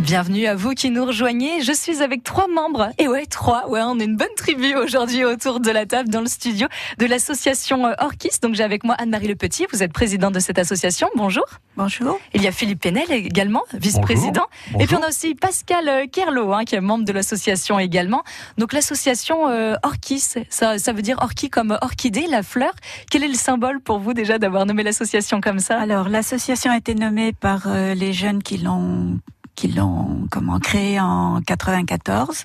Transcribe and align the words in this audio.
Bienvenue 0.00 0.46
à 0.46 0.54
vous 0.54 0.74
qui 0.74 0.90
nous 0.90 1.04
rejoignez. 1.04 1.60
Je 1.60 1.72
suis 1.72 2.02
avec 2.02 2.22
trois 2.22 2.46
membres. 2.46 2.90
Et 2.98 3.08
ouais, 3.08 3.26
trois. 3.26 3.68
Ouais, 3.68 3.80
on 3.82 3.98
est 3.98 4.04
une 4.04 4.16
bonne 4.16 4.28
tribu 4.36 4.76
aujourd'hui 4.76 5.24
autour 5.24 5.58
de 5.58 5.70
la 5.72 5.86
table 5.86 6.08
dans 6.08 6.20
le 6.20 6.28
studio 6.28 6.68
de 6.98 7.06
l'association 7.06 7.84
euh, 7.84 7.94
Orchis. 7.98 8.38
Donc 8.40 8.54
j'ai 8.54 8.62
avec 8.62 8.84
moi 8.84 8.94
Anne-Marie 8.96 9.26
Le 9.26 9.34
Petit. 9.34 9.66
Vous 9.72 9.82
êtes 9.82 9.92
présidente 9.92 10.34
de 10.34 10.38
cette 10.38 10.58
association. 10.58 11.10
Bonjour. 11.16 11.44
Bonjour. 11.76 12.20
Il 12.32 12.42
y 12.42 12.46
a 12.46 12.52
Philippe 12.52 12.80
Penel 12.80 13.10
également, 13.10 13.64
vice-président. 13.74 14.46
Et 14.78 14.86
puis 14.86 14.94
on 14.94 15.02
a 15.02 15.08
aussi 15.08 15.34
Pascal 15.34 15.88
euh, 15.88 16.06
Kerlo, 16.06 16.52
hein, 16.52 16.64
qui 16.64 16.76
est 16.76 16.80
membre 16.80 17.04
de 17.04 17.12
l'association 17.12 17.80
également. 17.80 18.22
Donc 18.56 18.72
l'association 18.72 19.48
euh, 19.48 19.74
Orchis, 19.82 20.34
ça, 20.48 20.78
ça 20.78 20.92
veut 20.92 21.02
dire 21.02 21.18
orchis 21.20 21.50
comme 21.50 21.76
orchidée, 21.82 22.28
la 22.28 22.44
fleur. 22.44 22.72
Quel 23.10 23.24
est 23.24 23.28
le 23.28 23.34
symbole 23.34 23.80
pour 23.80 23.98
vous 23.98 24.14
déjà 24.14 24.38
d'avoir 24.38 24.64
nommé 24.64 24.84
l'association 24.84 25.40
comme 25.40 25.58
ça? 25.58 25.80
Alors 25.80 26.08
l'association 26.08 26.70
a 26.70 26.76
été 26.76 26.94
nommée 26.94 27.32
par 27.32 27.68
les 27.68 28.12
jeunes 28.12 28.42
qui 28.44 28.58
l'ont 28.58 29.18
qui 29.58 29.66
l'ont 29.66 30.28
comment 30.30 30.60
créé 30.60 31.00
en 31.00 31.40
94 31.44 32.44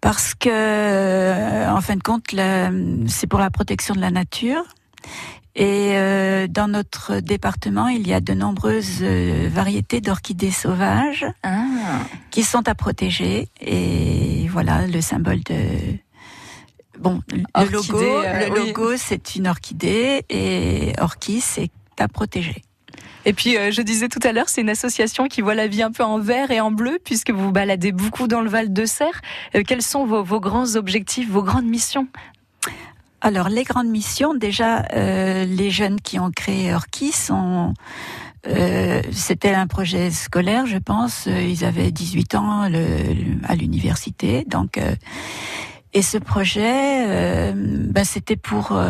parce 0.00 0.34
que 0.34 0.48
euh, 0.50 1.70
en 1.70 1.80
fin 1.80 1.94
de 1.94 2.02
compte 2.02 2.24
c'est 3.06 3.28
pour 3.28 3.38
la 3.38 3.50
protection 3.50 3.94
de 3.94 4.00
la 4.00 4.10
nature. 4.10 4.64
Et 5.54 5.92
euh, 5.94 6.48
dans 6.48 6.66
notre 6.66 7.20
département 7.20 7.86
il 7.86 8.06
y 8.08 8.12
a 8.12 8.20
de 8.20 8.34
nombreuses 8.34 8.98
euh, 9.02 9.48
variétés 9.48 10.00
d'orchidées 10.00 10.50
sauvages 10.50 11.24
ah. 11.44 11.64
qui 12.32 12.42
sont 12.42 12.66
à 12.68 12.74
protéger. 12.74 13.48
Et 13.60 14.48
voilà 14.48 14.88
le 14.88 15.00
symbole 15.00 15.44
de 15.44 15.60
bon 16.98 17.22
le 17.30 17.70
logo 17.70 18.00
le 18.00 18.66
logo 18.66 18.96
c'est 18.96 19.36
une 19.36 19.46
orchidée. 19.46 20.24
Et 20.30 20.94
orchis 20.98 21.40
c'est 21.40 21.70
à 22.00 22.08
protéger 22.08 22.65
et 23.26 23.32
puis, 23.32 23.58
euh, 23.58 23.72
je 23.72 23.82
disais 23.82 24.08
tout 24.08 24.20
à 24.22 24.30
l'heure, 24.30 24.48
c'est 24.48 24.60
une 24.60 24.70
association 24.70 25.26
qui 25.26 25.40
voit 25.40 25.56
la 25.56 25.66
vie 25.66 25.82
un 25.82 25.90
peu 25.90 26.04
en 26.04 26.20
vert 26.20 26.52
et 26.52 26.60
en 26.60 26.70
bleu, 26.70 27.00
puisque 27.04 27.32
vous 27.32 27.50
baladez 27.50 27.90
beaucoup 27.90 28.28
dans 28.28 28.40
le 28.40 28.48
Val 28.48 28.72
de 28.72 28.84
Serre. 28.86 29.20
Euh, 29.56 29.64
quels 29.66 29.82
sont 29.82 30.06
vos, 30.06 30.22
vos, 30.22 30.38
grands 30.38 30.76
objectifs, 30.76 31.28
vos 31.28 31.42
grandes 31.42 31.66
missions? 31.66 32.06
Alors, 33.20 33.48
les 33.48 33.64
grandes 33.64 33.88
missions, 33.88 34.32
déjà, 34.34 34.86
euh, 34.92 35.44
les 35.44 35.72
jeunes 35.72 36.00
qui 36.00 36.20
ont 36.20 36.30
créé 36.30 36.72
Orchis 36.72 37.10
sont... 37.10 37.74
Euh, 38.46 39.02
c'était 39.10 39.54
un 39.54 39.66
projet 39.66 40.12
scolaire, 40.12 40.66
je 40.66 40.78
pense. 40.78 41.26
Ils 41.26 41.64
avaient 41.64 41.90
18 41.90 42.36
ans 42.36 42.68
le, 42.68 42.86
à 43.42 43.56
l'université, 43.56 44.44
donc. 44.46 44.80
et 45.92 46.02
ce 46.02 46.16
projet, 46.16 47.52
ben, 47.52 48.04
c'était 48.04 48.36
pour 48.36 48.80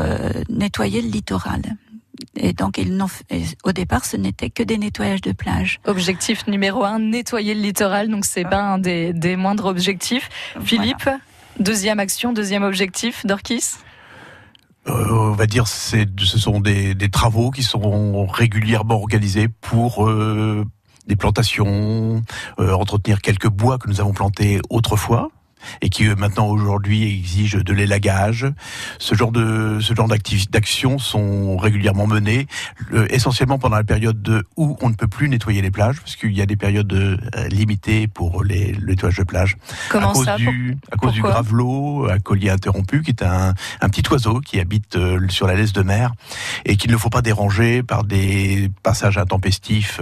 nettoyer 0.51 1.01
le 1.01 1.09
littoral. 1.09 1.63
Et 2.37 2.53
donc, 2.53 2.79
ils 2.79 2.97
au 3.65 3.73
départ, 3.73 4.05
ce 4.05 4.17
n'était 4.17 4.51
que 4.51 4.63
des 4.63 4.79
nettoyages 4.79 5.21
de 5.21 5.33
plage. 5.33 5.81
Objectif 5.87 6.47
numéro 6.47 6.85
un, 6.85 6.99
nettoyer 6.99 7.55
le 7.55 7.61
littoral. 7.61 8.09
Donc, 8.09 8.25
c'est 8.25 8.45
pas 8.45 8.63
un 8.63 8.79
des, 8.79 9.13
des, 9.13 9.37
moindres 9.37 9.67
objectifs. 9.67 10.29
Philippe, 10.63 11.09
deuxième 11.61 12.01
action, 12.01 12.33
deuxième 12.33 12.63
objectif 12.63 13.25
d'Orchis 13.27 13.77
euh, 14.89 15.11
on 15.11 15.33
va 15.33 15.47
dire 15.47 15.67
c'est 15.67 16.07
ce 16.21 16.39
sont 16.39 16.61
des, 16.61 16.95
des, 16.95 17.09
travaux 17.09 17.51
qui 17.51 17.65
seront 17.65 18.25
régulièrement 18.27 18.95
organisés 18.95 19.49
pour 19.49 20.07
euh, 20.07 20.65
des 21.09 21.17
plantations, 21.17 22.23
euh, 22.61 22.73
entretenir 22.73 23.21
quelques 23.21 23.49
bois 23.49 23.79
que 23.79 23.89
nous 23.89 24.01
avons 24.01 24.13
plantés 24.13 24.61
autrefois 24.71 25.31
et 25.81 25.89
qui 25.89 26.07
euh, 26.07 26.15
maintenant 26.17 26.49
aujourd'hui 26.49 27.05
exigent 27.19 27.59
de 27.59 27.73
l'élagage. 27.73 28.47
Ce 28.99 29.15
genre 29.15 29.33
de 29.33 29.79
ce 29.81 29.95
genre 29.95 30.09
d'actions 30.09 30.99
sont 30.99 31.57
régulièrement 31.57 32.07
menées, 32.07 32.47
euh, 32.93 33.07
essentiellement 33.11 33.59
pendant 33.59 33.77
la 33.77 33.85
période 33.85 34.21
de, 34.23 34.45
où 34.57 34.77
on 34.81 34.91
ne 34.91 34.95
peut 34.95 35.09
plus 35.09 35.29
nettoyer 35.29 35.63
les 35.63 35.71
plages, 35.71 36.01
parce 36.01 36.17
qu'il 36.17 36.33
y 36.33 36.43
a 36.43 36.47
des 36.47 36.57
périodes 36.57 36.93
euh, 36.93 37.17
limitées 37.49 38.07
pour 38.09 38.45
les, 38.45 38.73
le 38.73 38.87
nettoyage 38.87 39.19
de 39.19 39.25
plage. 39.25 39.57
Comment 39.91 40.11
à 40.11 40.15
cause 40.15 40.25
ça 40.25 40.37
du 40.37 40.77
à 40.91 40.97
cause 40.97 41.13
du 41.13 41.23
gravelot, 41.23 42.09
à 42.09 42.19
collier 42.19 42.51
interrompu, 42.51 43.03
qui 43.03 43.11
est 43.11 43.23
un, 43.23 43.55
un 43.81 43.89
petit 43.89 44.03
oiseau 44.11 44.41
qui 44.41 44.61
habite 44.61 44.99
sur 45.29 45.47
la 45.47 45.55
laisse 45.55 45.73
de 45.73 45.83
mer 45.83 46.13
et 46.65 46.77
qu'il 46.77 46.91
ne 46.91 46.97
faut 46.97 47.11
pas 47.11 47.23
déranger 47.23 47.83
par 47.83 48.05
des 48.05 48.71
passages 48.83 49.19
intempestifs 49.19 50.01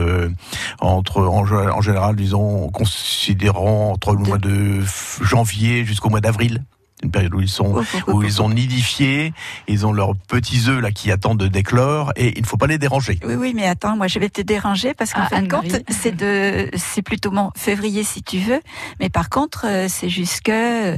entre 0.81 1.21
en, 1.23 1.45
en 1.51 1.81
général 1.81 2.17
disons 2.17 2.69
considérant 2.69 3.93
entre 3.93 4.13
le 4.13 4.19
mois 4.19 4.39
de 4.39 4.83
janvier 5.23 5.54
jusqu'au 5.85 6.11
mois 6.11 6.21
d'avril. 6.21 6.65
Une 7.03 7.11
période 7.11 7.35
où 7.35 7.41
ils 7.41 7.49
sont 7.49 7.83
où 8.07 8.23
ils 8.23 8.41
ont 8.41 8.49
nidifié, 8.49 9.35
ils 9.69 9.85
ont 9.85 9.93
leurs 9.93 10.17
petits 10.17 10.69
œufs 10.69 10.81
là 10.81 10.91
qui 10.91 11.11
attendent 11.11 11.39
de 11.39 11.49
déclore 11.49 12.13
et 12.17 12.33
il 12.39 12.41
ne 12.41 12.47
faut 12.47 12.57
pas 12.57 12.69
les 12.69 12.79
déranger. 12.79 13.19
Oui 13.27 13.35
oui 13.35 13.53
mais 13.55 13.67
attends 13.67 13.97
moi 13.97 14.07
je 14.07 14.19
vais 14.19 14.31
te 14.31 14.41
déranger 14.41 14.95
parce 14.95 15.13
qu'en 15.13 15.25
ah, 15.25 15.29
fin 15.29 15.43
de 15.43 15.49
compte 15.49 15.83
c'est 15.89 16.17
de 16.17 16.71
c'est 16.77 17.03
plutôt 17.03 17.31
mon 17.31 17.51
février 17.57 18.05
si 18.05 18.23
tu 18.23 18.39
veux. 18.39 18.61
Mais 19.01 19.11
par 19.11 19.29
contre 19.29 19.67
euh, 19.67 19.87
c'est 19.89 20.09
jusque 20.09 20.49
euh, 20.49 20.97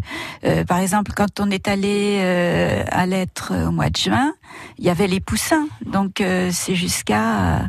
par 0.68 0.78
exemple 0.78 1.12
quand 1.16 1.40
on 1.40 1.50
est 1.50 1.66
allé 1.66 2.18
euh, 2.20 2.84
à 2.88 3.06
l'être 3.06 3.52
au 3.66 3.72
mois 3.72 3.90
de 3.90 3.96
juin 3.96 4.32
il 4.78 4.84
y 4.84 4.90
avait 4.90 5.08
les 5.08 5.20
poussins. 5.20 5.66
Donc 5.86 6.22
c'est 6.50 6.74
jusqu'à 6.76 7.62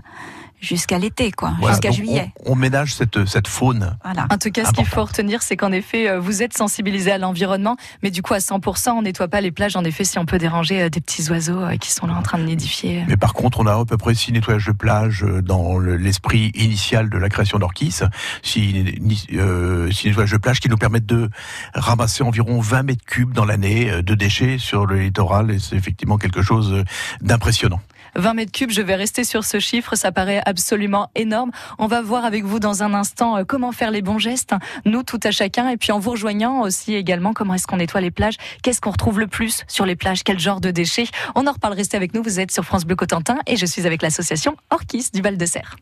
jusqu'à 0.59 0.97
l'été, 0.97 1.31
quoi, 1.31 1.53
jusqu'à 1.67 1.91
juillet. 1.91 2.31
On, 2.45 2.55
ménage 2.55 2.95
cette, 2.95 3.25
cette 3.25 3.47
faune. 3.47 3.97
Voilà. 4.03 4.27
En 4.31 4.37
tout 4.37 4.51
cas, 4.51 4.65
ce 4.65 4.71
qu'il 4.71 4.85
faut 4.85 5.03
retenir, 5.03 5.41
c'est 5.43 5.55
qu'en 5.55 5.71
effet, 5.71 6.09
euh, 6.09 6.19
vous 6.19 6.41
êtes 6.41 6.57
sensibilisé 6.57 7.11
à 7.11 7.17
l'environnement, 7.17 7.77
mais 8.01 8.11
du 8.11 8.21
coup, 8.21 8.33
à 8.33 8.39
100%, 8.39 8.91
on 8.91 9.01
nettoie 9.03 9.27
pas 9.27 9.41
les 9.41 9.51
plages. 9.51 9.75
En 9.75 9.83
effet, 9.83 10.03
si 10.03 10.17
on 10.17 10.25
peut 10.25 10.37
déranger 10.37 10.81
euh, 10.81 10.89
des 10.89 11.01
petits 11.01 11.29
oiseaux 11.29 11.61
euh, 11.61 11.77
qui 11.77 11.91
sont 11.91 12.07
là 12.07 12.15
en 12.15 12.21
train 12.21 12.37
de 12.37 12.43
nidifier. 12.43 13.03
Mais 13.07 13.17
par 13.17 13.33
contre, 13.33 13.59
on 13.59 13.67
a 13.67 13.73
à 13.73 13.85
peu 13.85 13.97
près 13.97 14.15
six 14.15 14.31
nettoyages 14.31 14.65
de 14.65 14.71
plage 14.71 15.25
dans 15.43 15.77
l'esprit 15.79 16.51
initial 16.55 17.09
de 17.09 17.17
la 17.17 17.29
création 17.29 17.59
d'Orchis. 17.59 17.99
Six, 18.41 18.85
euh, 19.33 19.91
six 19.91 20.07
nettoyages 20.07 20.31
de 20.31 20.37
plage 20.37 20.59
qui 20.59 20.69
nous 20.69 20.77
permettent 20.77 21.05
de 21.05 21.29
ramasser 21.73 22.23
environ 22.23 22.59
20 22.59 22.83
mètres 22.83 23.05
cubes 23.05 23.33
dans 23.33 23.45
l'année 23.45 24.01
de 24.01 24.15
déchets 24.15 24.57
sur 24.57 24.85
le 24.85 24.99
littoral, 24.99 25.51
et 25.51 25.59
c'est 25.59 25.75
effectivement 25.75 26.17
quelque 26.17 26.41
chose 26.41 26.83
d'impressionnant. 27.21 27.79
20 28.17 28.33
mètres 28.33 28.51
cubes, 28.51 28.71
je 28.71 28.81
vais 28.81 28.95
rester 28.95 29.23
sur 29.23 29.45
ce 29.45 29.59
chiffre, 29.59 29.95
ça 29.95 30.11
paraît 30.11 30.41
absolument 30.45 31.09
énorme. 31.15 31.51
On 31.77 31.87
va 31.87 32.01
voir 32.01 32.25
avec 32.25 32.43
vous 32.43 32.59
dans 32.59 32.83
un 32.83 32.93
instant 32.93 33.37
euh, 33.37 33.43
comment 33.47 33.71
faire 33.71 33.91
les 33.91 34.01
bons 34.01 34.17
gestes, 34.17 34.53
nous 34.85 35.03
tout 35.03 35.19
à 35.23 35.31
chacun, 35.31 35.69
et 35.69 35.77
puis 35.77 35.91
en 35.91 35.99
vous 35.99 36.11
rejoignant 36.11 36.61
aussi 36.61 36.95
également 36.95 37.33
comment 37.33 37.53
est-ce 37.53 37.67
qu'on 37.67 37.77
nettoie 37.77 38.01
les 38.01 38.11
plages, 38.11 38.37
qu'est-ce 38.63 38.81
qu'on 38.81 38.91
retrouve 38.91 39.19
le 39.19 39.27
plus 39.27 39.63
sur 39.67 39.85
les 39.85 39.95
plages, 39.95 40.23
quel 40.23 40.39
genre 40.39 40.59
de 40.59 40.71
déchets. 40.71 41.07
On 41.35 41.47
en 41.47 41.51
reparle, 41.51 41.75
restez 41.75 41.95
avec 41.95 42.13
nous, 42.13 42.23
vous 42.23 42.39
êtes 42.39 42.51
sur 42.51 42.63
France 42.63 42.85
Bleu 42.85 42.95
Cotentin 42.95 43.37
et 43.45 43.55
je 43.55 43.65
suis 43.65 43.85
avec 43.85 44.01
l'association 44.01 44.57
Orchis 44.71 45.09
du 45.13 45.21
Val 45.21 45.37
de 45.37 45.45
Serre. 45.45 45.75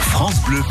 France 0.00 0.40
Bleu 0.44 0.62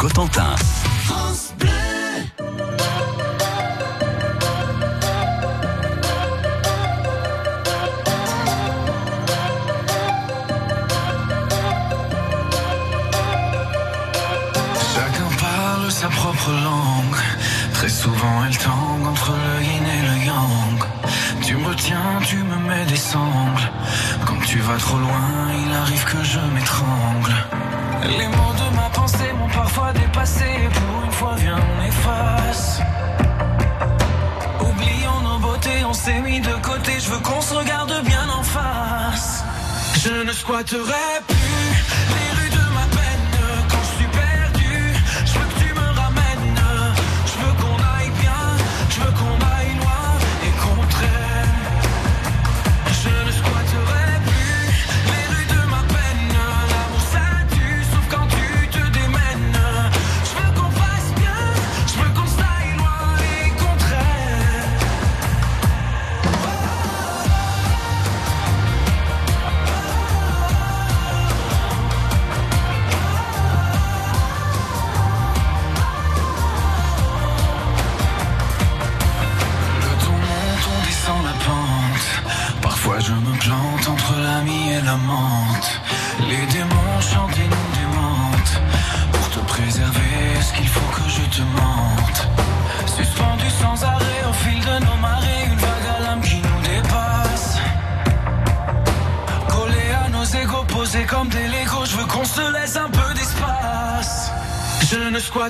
sa 15.99 16.07
propre 16.07 16.51
langue. 16.51 17.21
Très 17.73 17.89
souvent 17.89 18.35
elle 18.45 18.57
tangue 18.57 19.05
entre 19.13 19.31
le 19.45 19.55
yin 19.67 19.85
et 19.97 20.01
le 20.09 20.15
yang. 20.29 20.79
Tu 21.45 21.55
me 21.55 21.73
tiens, 21.75 22.11
tu 22.25 22.37
me 22.37 22.57
mets 22.69 22.85
des 22.85 23.03
sangles. 23.11 23.67
Quand 24.25 24.41
tu 24.51 24.59
vas 24.59 24.77
trop 24.77 24.97
loin, 24.97 25.29
il 25.63 25.71
arrive 25.81 26.05
que 26.13 26.21
je 26.23 26.39
m'étrangle. 26.53 27.35
Les 28.17 28.29
mots 28.37 28.55
de 28.61 28.67
ma 28.79 28.89
pensée 28.99 29.31
m'ont 29.37 29.53
parfois 29.61 29.91
dépassé. 29.91 30.49
Pour 30.77 31.03
une 31.05 31.15
fois, 31.19 31.35
viens, 31.43 31.59
on 31.71 31.79
efface. 31.91 32.79
Oublions 34.69 35.19
nos 35.27 35.39
beautés, 35.39 35.79
on 35.91 35.93
s'est 35.93 36.21
mis 36.21 36.39
de 36.39 36.55
côté. 36.69 36.93
Je 37.03 37.09
veux 37.11 37.23
qu'on 37.27 37.41
se 37.41 37.53
regarde 37.53 37.93
bien 38.05 38.25
en 38.39 38.43
face. 38.43 39.43
Je 40.03 40.13
ne 40.27 40.31
squatterai 40.31 41.07
plus 41.27 41.38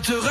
ne 0.08 0.29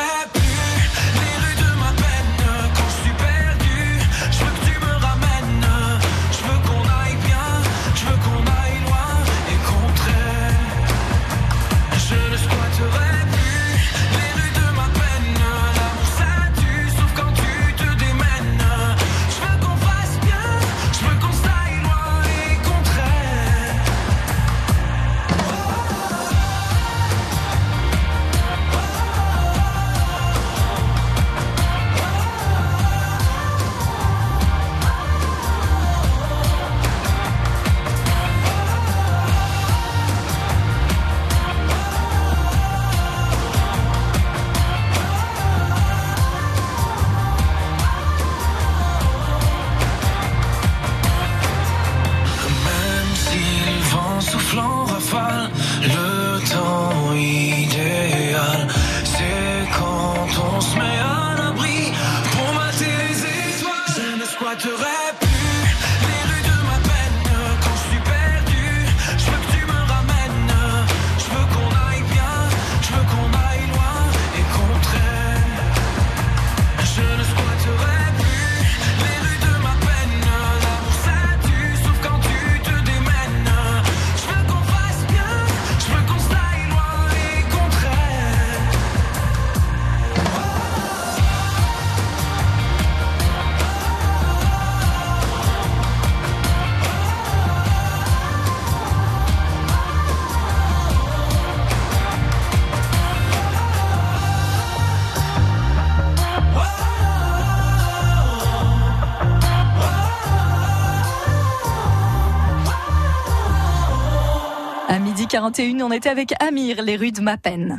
41, 115.39 115.83
on 115.83 115.93
était 115.93 116.09
avec 116.09 116.35
Amir, 116.43 116.83
les 116.83 116.97
rues 116.97 117.13
de 117.13 117.21
Mappen. 117.21 117.79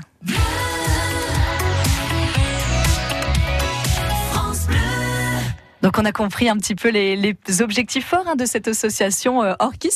Donc 5.89 5.97
on 5.97 6.05
a 6.05 6.11
compris 6.11 6.47
un 6.47 6.57
petit 6.57 6.75
peu 6.75 6.89
les, 6.89 7.35
objectifs 7.61 8.05
forts 8.05 8.27
hein, 8.27 8.35
de 8.35 8.45
cette 8.45 8.67
association 8.67 9.41
euh. 9.41 9.55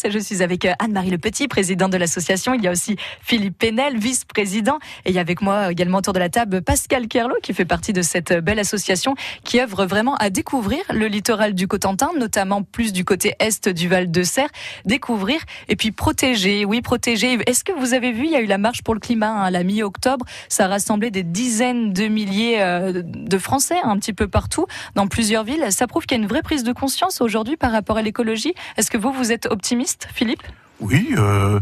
Je 0.09 0.17
suis 0.17 0.41
avec 0.41 0.65
euh, 0.65 0.73
Anne-Marie 0.79 1.11
Le 1.11 1.19
Petit, 1.19 1.47
présidente 1.47 1.91
de 1.91 1.97
l'association. 1.97 2.55
Il 2.55 2.63
y 2.63 2.67
a 2.67 2.71
aussi 2.71 2.95
Philippe 3.21 3.59
Pénel, 3.59 3.99
vice-président. 3.99 4.79
Et 5.05 5.11
il 5.11 5.13
y 5.13 5.19
a 5.19 5.21
avec 5.21 5.43
moi 5.43 5.71
également 5.71 5.99
autour 5.99 6.13
de 6.13 6.19
la 6.19 6.29
table 6.29 6.63
Pascal 6.63 7.07
Kerlot, 7.07 7.35
qui 7.43 7.53
fait 7.53 7.65
partie 7.65 7.93
de 7.93 8.01
cette 8.01 8.31
euh, 8.31 8.41
belle 8.41 8.57
association 8.57 9.13
qui 9.43 9.61
œuvre 9.61 9.85
vraiment 9.85 10.15
à 10.15 10.31
découvrir 10.31 10.81
le 10.91 11.05
littoral 11.05 11.53
du 11.53 11.67
Cotentin, 11.67 12.09
notamment 12.17 12.63
plus 12.63 12.91
du 12.91 13.05
côté 13.05 13.35
est 13.37 13.69
du 13.69 13.87
Val 13.87 14.09
de 14.09 14.23
Serre. 14.23 14.49
Découvrir 14.85 15.41
et 15.67 15.75
puis 15.75 15.91
protéger. 15.91 16.65
Oui, 16.65 16.81
protéger. 16.81 17.37
Est-ce 17.45 17.63
que 17.63 17.71
vous 17.71 17.93
avez 17.93 18.13
vu, 18.13 18.25
il 18.25 18.31
y 18.31 18.35
a 18.35 18.41
eu 18.41 18.47
la 18.47 18.57
marche 18.57 18.81
pour 18.81 18.95
le 18.95 18.99
climat 18.99 19.29
hein, 19.29 19.43
à 19.43 19.51
la 19.51 19.63
mi-octobre? 19.63 20.25
Ça 20.49 20.65
a 20.65 20.69
rassemblé 20.69 21.11
des 21.11 21.21
dizaines 21.21 21.93
de 21.93 22.07
milliers 22.07 22.63
euh, 22.63 23.03
de 23.05 23.37
Français 23.37 23.77
un 23.83 23.99
petit 23.99 24.13
peu 24.13 24.27
partout, 24.27 24.65
dans 24.95 25.05
plusieurs 25.05 25.43
villes. 25.43 25.67
Prouve 25.88 26.06
qu'il 26.06 26.18
y 26.18 26.19
a 26.19 26.24
une 26.24 26.30
vraie 26.30 26.41
prise 26.41 26.63
de 26.63 26.74
conscience 26.74 27.21
aujourd'hui 27.21 27.57
par 27.57 27.71
rapport 27.71 27.97
à 27.97 28.01
l'écologie. 28.01 28.53
Est-ce 28.77 28.91
que 28.91 28.97
vous, 28.97 29.12
vous 29.12 29.31
êtes 29.31 29.45
optimiste, 29.47 30.07
Philippe? 30.13 30.44
Oui, 30.80 31.13
euh, 31.18 31.62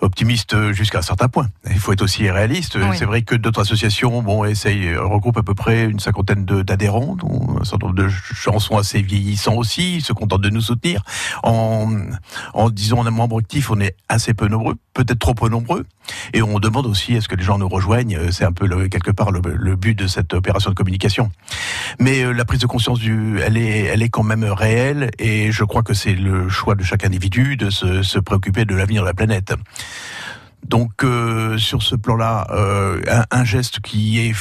optimiste 0.00 0.72
jusqu'à 0.72 0.98
un 0.98 1.02
certain 1.02 1.28
point. 1.28 1.48
Il 1.70 1.78
faut 1.78 1.92
être 1.92 2.02
aussi 2.02 2.28
réaliste. 2.28 2.76
Oui. 2.76 2.96
C'est 2.98 3.06
vrai 3.06 3.22
que 3.22 3.34
d'autres 3.34 3.60
associations, 3.60 4.22
bon, 4.22 4.44
essayent, 4.44 4.94
regroupent 4.96 5.38
à 5.38 5.42
peu 5.42 5.54
près 5.54 5.84
une 5.84 5.98
cinquantaine 5.98 6.44
d'adhérents, 6.44 7.16
dont 7.16 7.56
un 7.58 7.64
certain 7.64 7.86
nombre 7.86 8.02
de 8.02 8.08
chansons 8.08 8.76
assez 8.76 9.00
vieillissants 9.00 9.54
aussi, 9.54 9.96
ils 9.96 10.02
se 10.02 10.12
contentent 10.12 10.42
de 10.42 10.50
nous 10.50 10.60
soutenir. 10.60 11.02
En, 11.42 11.90
en 12.52 12.70
disant 12.70 13.06
un 13.06 13.10
membre 13.10 13.38
actif, 13.38 13.70
on 13.70 13.80
est 13.80 13.96
assez 14.10 14.34
peu 14.34 14.48
nombreux, 14.48 14.74
peut-être 14.92 15.18
trop 15.20 15.34
peu 15.34 15.48
nombreux, 15.48 15.86
et 16.34 16.42
on 16.42 16.58
demande 16.58 16.86
aussi 16.86 17.14
est-ce 17.14 17.28
que 17.28 17.36
les 17.36 17.44
gens 17.44 17.58
nous 17.58 17.68
rejoignent. 17.68 18.18
C'est 18.32 18.44
un 18.44 18.52
peu 18.52 18.66
le- 18.66 18.88
quelque 18.88 19.10
part 19.12 19.30
le, 19.30 19.40
le 19.44 19.76
but 19.76 19.94
de 19.96 20.06
cette 20.06 20.34
opération 20.34 20.70
de 20.70 20.74
communication. 20.74 21.30
Mais 21.98 22.22
euh, 22.22 22.32
la 22.32 22.44
prise 22.44 22.60
de 22.60 22.66
conscience 22.66 22.98
du, 22.98 23.38
elle 23.40 23.56
est, 23.56 23.84
elle 23.84 24.02
est 24.02 24.08
quand 24.08 24.24
même 24.24 24.44
réelle, 24.44 25.10
et 25.18 25.52
je 25.52 25.64
crois 25.64 25.82
que 25.82 25.94
c'est 25.94 26.14
le 26.14 26.48
choix 26.48 26.74
de 26.74 26.82
chaque 26.82 27.04
individu 27.04 27.56
de 27.56 27.70
se, 27.70 28.02
se 28.02 28.18
préoccuper 28.18 28.64
de 28.64 28.74
l'avenir 28.74 29.02
de 29.02 29.06
la 29.06 29.14
planète. 29.14 29.54
Donc 30.66 31.04
euh, 31.04 31.56
sur 31.56 31.82
ce 31.82 31.94
plan-là, 31.94 32.46
euh, 32.50 33.00
un, 33.10 33.24
un 33.30 33.44
geste 33.44 33.80
qui 33.80 34.18
est 34.18 34.34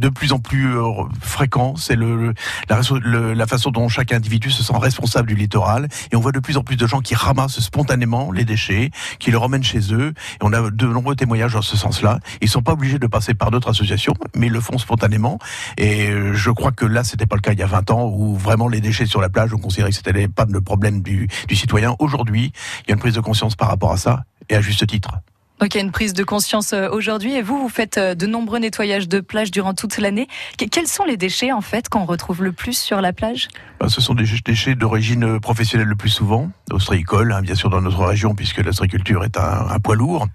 de 0.00 0.08
plus 0.08 0.32
en 0.32 0.38
plus 0.38 0.76
euh, 0.76 1.04
fréquent, 1.20 1.76
c'est 1.76 1.94
le, 1.94 2.34
la, 2.68 3.34
la 3.34 3.46
façon 3.46 3.70
dont 3.70 3.88
chaque 3.88 4.12
individu 4.12 4.50
se 4.50 4.62
sent 4.62 4.72
responsable 4.76 5.28
du 5.28 5.34
littoral. 5.34 5.88
Et 6.10 6.16
on 6.16 6.20
voit 6.20 6.32
de 6.32 6.40
plus 6.40 6.56
en 6.56 6.62
plus 6.62 6.76
de 6.76 6.86
gens 6.86 7.00
qui 7.00 7.14
ramassent 7.14 7.60
spontanément 7.60 8.32
les 8.32 8.44
déchets, 8.44 8.90
qui 9.18 9.30
les 9.30 9.36
ramènent 9.36 9.62
chez 9.62 9.92
eux. 9.92 10.14
Et 10.34 10.42
on 10.42 10.52
a 10.52 10.70
de 10.70 10.86
nombreux 10.86 11.14
témoignages 11.14 11.52
dans 11.52 11.62
ce 11.62 11.76
sens-là. 11.76 12.18
Ils 12.40 12.48
sont 12.48 12.62
pas 12.62 12.72
obligés 12.72 12.98
de 12.98 13.06
passer 13.06 13.34
par 13.34 13.50
d'autres 13.50 13.70
associations, 13.70 14.14
mais 14.34 14.46
ils 14.46 14.52
le 14.52 14.60
font 14.60 14.78
spontanément. 14.78 15.38
Et 15.76 16.08
euh, 16.08 16.34
je 16.34 16.50
crois 16.50 16.72
que 16.72 16.86
là, 16.86 17.04
c'était 17.04 17.26
pas 17.26 17.36
le 17.36 17.42
cas 17.42 17.52
il 17.52 17.58
y 17.58 17.62
a 17.62 17.66
20 17.66 17.90
ans, 17.90 18.08
où 18.08 18.36
vraiment 18.36 18.68
les 18.68 18.80
déchets 18.80 19.06
sur 19.06 19.20
la 19.20 19.28
plage, 19.28 19.52
on 19.52 19.58
considérait 19.58 19.90
que 19.90 19.96
c'était 19.96 20.28
pas 20.28 20.46
le 20.48 20.60
problème 20.60 21.02
du, 21.02 21.28
du 21.46 21.56
citoyen. 21.56 21.94
Aujourd'hui, 21.98 22.52
il 22.84 22.88
y 22.88 22.92
a 22.92 22.94
une 22.94 23.00
prise 23.00 23.14
de 23.14 23.20
conscience 23.20 23.54
par 23.54 23.68
rapport 23.68 23.92
à 23.92 23.96
ça, 23.96 24.24
et 24.48 24.56
à 24.56 24.60
juste 24.60 24.86
titre. 24.86 25.20
Donc 25.60 25.74
il 25.74 25.78
y 25.78 25.80
a 25.80 25.84
une 25.84 25.92
prise 25.92 26.14
de 26.14 26.24
conscience 26.24 26.72
euh, 26.72 26.88
aujourd'hui. 26.90 27.34
Et 27.34 27.42
vous, 27.42 27.58
vous 27.58 27.68
faites 27.68 27.98
euh, 27.98 28.14
de 28.14 28.26
nombreux 28.26 28.58
nettoyages 28.58 29.08
de 29.08 29.20
plage 29.20 29.50
durant 29.50 29.74
toute 29.74 29.98
l'année. 29.98 30.26
Que- 30.58 30.64
Quels 30.64 30.86
sont 30.86 31.04
les 31.04 31.16
déchets 31.16 31.52
en 31.52 31.60
fait 31.60 31.88
qu'on 31.88 32.04
retrouve 32.06 32.42
le 32.42 32.52
plus 32.52 32.78
sur 32.78 33.00
la 33.00 33.12
plage? 33.12 33.48
Ben, 33.78 33.88
Ce 33.88 34.00
sont 34.00 34.14
des 34.14 34.24
déchets 34.44 34.74
d'origine 34.74 35.38
professionnelle 35.40 35.86
le 35.88 35.96
plus 35.96 36.08
souvent, 36.10 36.50
ostréicole, 36.70 37.32
hein, 37.32 37.42
bien 37.42 37.54
sûr 37.54 37.68
dans 37.70 37.80
notre 37.82 38.04
région, 38.04 38.34
puisque 38.34 38.58
l'ostréiculture 38.58 39.24
est 39.24 39.36
un, 39.36 39.78
poids 39.80 39.96
lourd, 39.96 40.26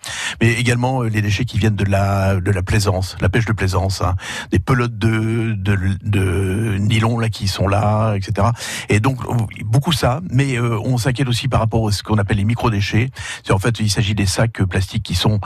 mais 0.42 0.54
également 0.54 1.04
euh, 1.04 1.10
les 1.10 1.22
déchets 1.22 1.46
qui 1.46 1.58
viennent 1.60 1.76
de 1.76 1.86
la, 1.86 2.36
de 2.40 2.52
la 2.52 2.62
plaisance, 2.64 3.16
la 3.22 3.30
pêche 3.30 3.46
de 3.46 3.54
plaisance, 3.54 4.02
hein, 4.02 4.16
des 4.52 4.60
pelotes 4.60 4.98
de, 4.98 5.54
de, 5.58 5.78
de 6.04 6.65
nylon 6.78 7.20
là 7.20 7.30
qui 7.30 7.48
sont 7.48 7.68
là, 7.68 8.16
etc. 8.16 8.48
Et 8.90 9.00
donc 9.00 9.18
beaucoup 9.64 9.92
ça, 9.92 10.22
mais 10.30 10.58
euh, 10.58 10.80
on 10.84 10.98
s'inquiète 10.98 11.28
aussi 11.28 11.48
par 11.48 11.60
rapport 11.60 11.88
à 11.88 11.92
ce 11.92 12.04
qu'on 12.04 12.18
appelle 12.18 12.38
les 12.38 12.46
microdéchets. 12.46 13.10
C'est 13.44 13.54
en 13.54 13.60
fait 13.60 13.80
il 13.80 13.90
s'agit 13.90 14.16
des 14.16 14.26
sacs 14.26 14.64
plastiques 14.64 15.04
qui 15.04 15.16
sont 15.16 15.40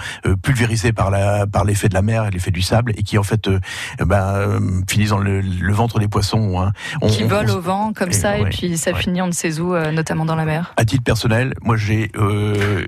pulvérisés 0.44 0.92
par 0.92 1.12
la 1.12 1.48
par 1.48 1.64
l'effet 1.64 1.90
de 1.90 1.94
la 1.94 2.02
mer 2.02 2.26
et 2.26 2.32
l'effet 2.32 2.52
du 2.52 2.62
sable 2.62 2.94
et 2.98 3.04
qui 3.04 3.18
en 3.18 3.24
fait 3.24 3.50
ben, 4.00 4.84
finissent 4.90 5.10
dans 5.10 5.18
le, 5.18 5.74
ventre 5.74 6.00
des 6.00 6.08
poissons. 6.08 6.60
Hein. 6.60 6.72
qui 7.08 7.24
volent 7.24 7.54
au 7.54 7.62
vent 7.62 7.94
comme 7.94 8.12
ça 8.12 8.38
et 8.38 8.46
puis 8.46 8.78
ça 8.78 8.94
finit 8.94 9.22
on 9.22 9.28
ne 9.28 9.32
sait 9.32 9.60
où, 9.60 9.76
notamment 9.92 10.26
dans 10.26 10.36
la 10.36 10.46
mer. 10.46 10.74
À 10.78 10.86
titre 10.86 11.04
personnel, 11.04 11.54
moi 11.62 11.78
j'ai 11.78 12.12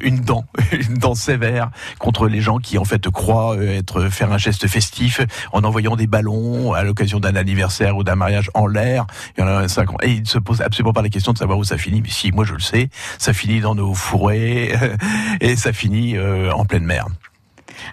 une 0.01 0.21
dent, 0.21 0.45
une 0.71 0.97
dent 0.97 1.15
sévère 1.15 1.71
contre 1.99 2.27
les 2.27 2.41
gens 2.41 2.57
qui 2.57 2.77
en 2.77 2.85
fait 2.85 3.09
croient 3.09 3.57
être 3.57 4.09
faire 4.09 4.31
un 4.31 4.37
geste 4.37 4.67
festif 4.67 5.21
en 5.51 5.63
envoyant 5.63 5.95
des 5.95 6.07
ballons 6.07 6.73
à 6.73 6.83
l'occasion 6.83 7.19
d'un 7.19 7.35
anniversaire 7.35 7.97
ou 7.97 8.03
d'un 8.03 8.15
mariage 8.15 8.30
en 8.53 8.67
l'air. 8.67 9.05
Il 9.37 9.41
y 9.41 9.43
en 9.43 9.47
a 9.47 9.67
cinq 9.67 9.89
Et 10.03 10.11
il 10.11 10.21
ne 10.21 10.27
se 10.27 10.39
pose 10.39 10.61
absolument 10.61 10.93
pas 10.93 11.01
la 11.01 11.09
question 11.09 11.33
de 11.33 11.37
savoir 11.37 11.57
où 11.57 11.63
ça 11.63 11.77
finit. 11.77 12.01
Mais 12.01 12.09
si, 12.09 12.31
moi 12.31 12.45
je 12.45 12.53
le 12.53 12.59
sais, 12.59 12.89
ça 13.17 13.33
finit 13.33 13.59
dans 13.59 13.75
nos 13.75 13.93
fourrés 13.93 14.73
et 15.41 15.55
ça 15.55 15.73
finit 15.73 16.17
euh, 16.17 16.51
en 16.51 16.65
pleine 16.65 16.85
mer. 16.85 17.07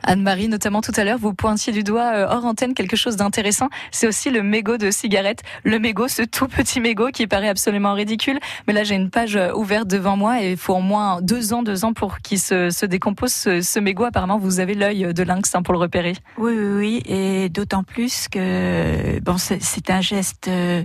Anne-Marie, 0.02 0.48
notamment 0.48 0.80
tout 0.80 0.92
à 0.96 1.04
l'heure, 1.04 1.18
vous 1.18 1.34
pointiez 1.34 1.72
du 1.72 1.82
doigt 1.82 2.12
euh, 2.14 2.26
hors 2.28 2.44
antenne 2.44 2.74
quelque 2.74 2.96
chose 2.96 3.16
d'intéressant. 3.16 3.68
C'est 3.90 4.06
aussi 4.06 4.30
le 4.30 4.42
mégot 4.42 4.76
de 4.76 4.90
cigarette. 4.90 5.42
Le 5.64 5.78
mégot, 5.78 6.08
ce 6.08 6.22
tout 6.22 6.48
petit 6.48 6.80
mégot 6.80 7.08
qui 7.08 7.26
paraît 7.26 7.48
absolument 7.48 7.94
ridicule. 7.94 8.38
Mais 8.66 8.72
là, 8.72 8.84
j'ai 8.84 8.94
une 8.94 9.10
page 9.10 9.36
euh, 9.36 9.52
ouverte 9.52 9.88
devant 9.88 10.16
moi 10.16 10.42
et 10.42 10.52
il 10.52 10.56
faut 10.56 10.74
au 10.74 10.80
moins 10.80 11.20
deux 11.22 11.52
ans, 11.52 11.62
deux 11.62 11.84
ans 11.84 11.92
pour 11.92 12.18
qu'il 12.20 12.38
se, 12.38 12.86
décompose 12.86 13.32
ce, 13.32 13.80
mégot. 13.80 14.04
Apparemment, 14.04 14.38
vous 14.38 14.60
avez 14.60 14.74
l'œil 14.74 15.12
de 15.12 15.22
lynx 15.22 15.54
hein, 15.54 15.62
pour 15.62 15.74
le 15.74 15.80
repérer. 15.80 16.14
Oui, 16.36 16.52
oui, 16.56 16.76
oui. 16.76 17.02
Et 17.06 17.48
d'autant 17.48 17.82
plus 17.82 18.28
que, 18.28 19.20
bon, 19.20 19.36
c'est 19.38 19.90
un 19.90 20.00
geste, 20.00 20.48
euh, 20.48 20.82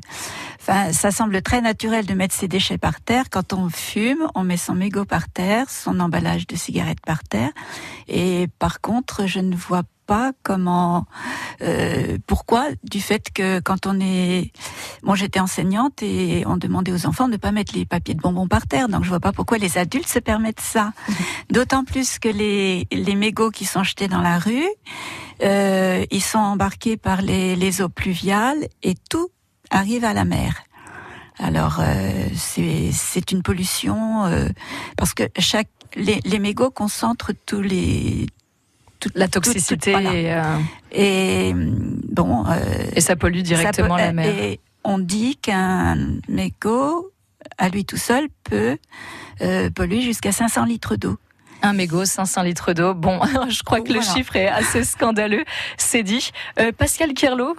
enfin, 0.61 0.91
ça 0.91 1.11
semble 1.11 1.41
très 1.41 1.61
naturel 1.61 2.05
de 2.05 2.13
mettre 2.13 2.35
ses 2.35 2.47
déchets 2.47 2.77
par 2.77 3.01
terre. 3.01 3.25
Quand 3.29 3.53
on 3.53 3.69
fume, 3.69 4.27
on 4.35 4.43
met 4.43 4.57
son 4.57 4.75
mégot 4.75 5.05
par 5.05 5.29
terre, 5.29 5.69
son 5.69 5.99
emballage 5.99 6.47
de 6.47 6.55
cigarette 6.55 6.99
par 7.05 7.23
terre. 7.23 7.51
Et 8.07 8.47
par 8.59 8.81
contre, 8.81 8.92
je 9.25 9.39
ne 9.39 9.55
vois 9.55 9.83
pas 10.05 10.33
comment, 10.43 11.05
euh, 11.61 12.17
pourquoi, 12.27 12.67
du 12.83 12.99
fait 12.99 13.31
que 13.33 13.59
quand 13.59 13.87
on 13.87 13.99
est, 14.01 14.51
moi 15.01 15.15
j'étais 15.15 15.39
enseignante 15.39 16.03
et 16.03 16.43
on 16.45 16.57
demandait 16.57 16.91
aux 16.91 17.05
enfants 17.05 17.27
de 17.27 17.33
ne 17.33 17.37
pas 17.37 17.51
mettre 17.51 17.73
les 17.73 17.85
papiers 17.85 18.13
de 18.13 18.19
bonbons 18.19 18.47
par 18.47 18.67
terre, 18.67 18.89
donc 18.89 19.03
je 19.03 19.09
vois 19.09 19.21
pas 19.21 19.31
pourquoi 19.31 19.57
les 19.57 19.77
adultes 19.77 20.09
se 20.09 20.19
permettent 20.19 20.59
ça. 20.59 20.91
D'autant 21.49 21.85
plus 21.85 22.19
que 22.19 22.29
les, 22.29 22.87
les 22.91 23.15
mégots 23.15 23.49
qui 23.49 23.65
sont 23.65 23.83
jetés 23.83 24.07
dans 24.07 24.21
la 24.21 24.39
rue, 24.39 24.67
euh, 25.41 26.05
ils 26.11 26.23
sont 26.23 26.39
embarqués 26.39 26.97
par 26.97 27.21
les, 27.21 27.55
les 27.55 27.81
eaux 27.81 27.89
pluviales 27.89 28.67
et 28.83 28.95
tout 29.09 29.29
arrive 29.69 30.03
à 30.03 30.13
la 30.13 30.25
mer. 30.25 30.63
Alors 31.39 31.79
euh, 31.79 32.27
c'est 32.35 33.31
une 33.31 33.41
pollution 33.41 34.25
euh, 34.25 34.49
parce 34.97 35.13
que 35.13 35.23
chaque 35.39 35.69
les, 35.95 36.19
les 36.25 36.39
mégots 36.39 36.71
concentrent 36.71 37.33
tous 37.45 37.61
les 37.61 38.27
la 39.15 39.27
toxicité. 39.27 39.91
et, 40.91 41.53
euh, 41.53 41.53
bon. 41.53 42.45
Euh, 42.47 42.55
et 42.95 43.01
ça 43.01 43.15
pollue 43.15 43.41
directement 43.41 43.97
la 43.97 44.13
mer. 44.13 44.27
Et 44.27 44.59
on 44.83 44.99
dit 44.99 45.37
qu'un 45.37 45.95
mégot, 46.27 47.11
à 47.57 47.69
lui 47.69 47.85
tout 47.85 47.97
seul, 47.97 48.27
peut 48.43 48.77
euh, 49.41 49.69
polluer 49.69 50.01
jusqu'à 50.01 50.31
500 50.31 50.65
litres 50.65 50.95
d'eau. 50.95 51.17
Un 51.61 51.73
mégot, 51.73 52.05
500 52.05 52.43
litres 52.43 52.73
d'eau. 52.73 52.93
Bon, 52.93 53.19
je 53.49 53.63
crois 53.63 53.81
que 53.81 53.93
le 53.93 54.01
chiffre 54.01 54.35
est 54.35 54.47
assez 54.47 54.83
scandaleux. 54.83 55.45
C'est 55.77 56.03
dit. 56.03 56.31
Pascal 56.77 57.13
Kierlo, 57.13 57.55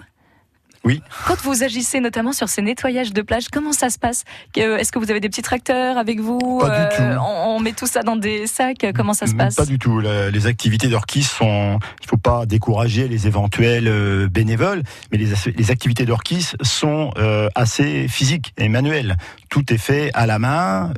oui. 0.85 1.01
Quand 1.25 1.35
vous 1.41 1.63
agissez 1.63 1.99
notamment 1.99 2.31
sur 2.31 2.47
ces 2.47 2.61
nettoyages 2.61 3.11
de 3.11 3.21
plage, 3.23 3.47
comment 3.51 3.73
ça 3.73 3.89
se 3.89 3.97
passe? 3.97 4.23
Est-ce 4.55 4.91
que 4.91 4.99
vous 4.99 5.09
avez 5.09 5.19
des 5.19 5.29
petits 5.29 5.41
tracteurs 5.41 5.97
avec 5.97 6.19
vous? 6.19 6.59
Pas 6.59 6.87
du 6.87 6.95
euh, 7.01 7.15
tout. 7.15 7.21
On, 7.21 7.59
met 7.59 7.73
tout 7.73 7.87
ça 7.87 8.03
dans 8.03 8.15
des 8.15 8.45
sacs? 8.45 8.85
Comment 8.95 9.13
ça 9.13 9.25
se 9.25 9.33
passe? 9.33 9.55
Pas 9.55 9.65
du 9.65 9.79
tout. 9.79 9.99
les 9.99 10.47
activités 10.47 10.87
d'orchis 10.87 11.23
sont. 11.23 11.79
Il 12.01 12.05
ne 12.05 12.07
faut 12.07 12.17
pas 12.17 12.45
décourager 12.45 13.07
les 13.07 13.25
éventuels 13.25 13.87
euh, 13.87 14.27
bénévoles, 14.27 14.83
mais 15.11 15.17
les, 15.17 15.71
activités 15.71 16.05
d'orchis 16.05 16.51
sont 16.61 17.11
euh, 17.17 17.49
assez 17.55 18.07
physiques 18.07 18.53
et 18.57 18.69
manuelles. 18.69 19.17
Tout 19.55 19.71
est 19.73 19.77
fait 19.77 20.11
à 20.13 20.25
la 20.25 20.37
main 20.37 20.91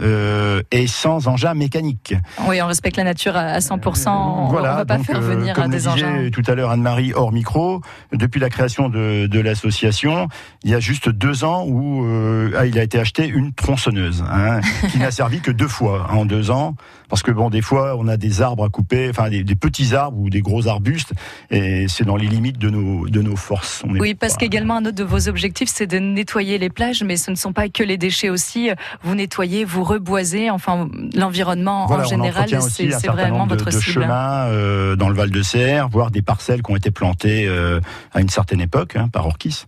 et 0.71 0.87
sans 0.87 1.27
engin 1.27 1.53
mécanique. 1.53 2.15
Oui, 2.47 2.59
on 2.59 2.65
respecte 2.65 2.97
la 2.97 3.03
nature 3.03 3.37
à 3.37 3.59
100%. 3.59 4.49
voilà, 4.49 4.69
on 4.69 4.73
ne 4.73 4.77
va 4.79 4.85
pas 4.85 4.97
faire 4.97 5.21
venir 5.21 5.53
comme 5.53 5.69
des 5.69 5.87
engins. 5.87 6.29
Tout 6.31 6.41
à 6.47 6.55
l'heure, 6.55 6.71
Anne-Marie 6.71 7.13
hors 7.13 7.31
micro. 7.31 7.81
Depuis 8.11 8.39
la 8.39 8.49
création 8.49 8.89
de, 8.89 9.27
de 9.27 9.39
l'association 9.39 10.27
il 10.63 10.71
y 10.71 10.75
a 10.75 10.79
juste 10.79 11.09
deux 11.09 11.43
ans 11.43 11.65
où 11.65 12.05
euh, 12.05 12.51
ah, 12.57 12.65
il 12.65 12.77
a 12.79 12.83
été 12.83 12.99
acheté 12.99 13.27
une 13.27 13.53
tronçonneuse, 13.53 14.23
hein, 14.29 14.61
qui 14.91 14.97
n'a 14.97 15.11
servi 15.11 15.39
que 15.39 15.51
deux 15.51 15.67
fois 15.67 16.07
en 16.11 16.25
deux 16.25 16.51
ans, 16.51 16.75
parce 17.09 17.23
que 17.23 17.31
bon, 17.31 17.49
des 17.49 17.61
fois, 17.61 17.95
on 17.97 18.07
a 18.07 18.17
des 18.17 18.41
arbres 18.41 18.65
à 18.65 18.69
couper, 18.69 19.09
enfin 19.09 19.29
des, 19.29 19.43
petits 19.55 19.95
arbres 19.95 20.19
ou 20.19 20.29
des 20.29 20.41
gros 20.41 20.67
arbustes, 20.67 21.13
et 21.49 21.87
c'est 21.87 22.03
dans 22.03 22.15
les 22.15 22.27
limites 22.27 22.57
de 22.57 22.69
nos 22.69 23.07
de 23.07 23.21
nos 23.21 23.35
forces. 23.35 23.83
oui, 23.87 24.13
parce 24.13 24.37
qu'également 24.37 24.77
un 24.77 24.85
autre 24.85 24.95
de 24.95 25.03
vos 25.03 25.27
objectifs, 25.27 25.69
c'est 25.73 25.87
de 25.87 25.99
nettoyer 25.99 26.57
les 26.57 26.69
plages, 26.69 27.03
mais 27.03 27.17
ce 27.17 27.31
ne 27.31 27.35
sont 27.35 27.53
pas 27.53 27.69
que 27.69 27.83
les 27.83 27.97
déchets 27.97 28.29
aussi. 28.29 28.69
Vous 29.03 29.15
nettoyez, 29.15 29.65
vous 29.65 29.83
reboisez, 29.83 30.49
enfin 30.49 30.89
l'environnement 31.15 31.89
en 31.89 32.03
général, 32.03 32.49
c'est 32.61 33.07
vraiment 33.07 33.47
votre 33.47 33.65
de, 33.65 33.75
de 33.75 33.79
chemins 33.79 34.45
euh, 34.47 34.95
dans 34.95 35.09
le 35.09 35.15
Val 35.15 35.31
de 35.31 35.41
Serre, 35.41 35.89
voire 35.89 36.11
des 36.11 36.21
parcelles 36.21 36.61
qui 36.61 36.71
ont 36.71 36.75
été 36.75 36.91
plantées 36.91 37.47
euh, 37.47 37.79
à 38.13 38.21
une 38.21 38.29
certaine 38.29 38.61
époque 38.61 38.95
hein, 38.95 39.09
par 39.11 39.25
Orchis. 39.25 39.65